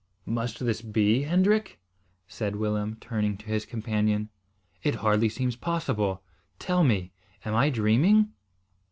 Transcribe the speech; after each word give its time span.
"Must 0.25 0.57
this 0.65 0.81
be, 0.81 1.25
Hendrik?" 1.25 1.79
said 2.27 2.55
Willem, 2.55 2.97
turning 2.99 3.37
to 3.37 3.45
his 3.45 3.67
companion. 3.67 4.29
"It 4.81 4.95
hardly 4.95 5.29
seems 5.29 5.55
possible. 5.55 6.23
Tell 6.57 6.83
me, 6.83 7.11
am 7.45 7.53
I 7.53 7.69
dreaming?" 7.69 8.33